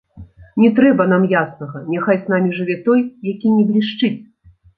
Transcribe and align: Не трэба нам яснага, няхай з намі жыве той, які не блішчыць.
Не 0.61 0.69
трэба 0.77 1.05
нам 1.11 1.27
яснага, 1.41 1.81
няхай 1.93 2.17
з 2.23 2.33
намі 2.33 2.49
жыве 2.61 2.79
той, 2.89 3.05
які 3.33 3.53
не 3.59 3.69
блішчыць. 3.71 4.13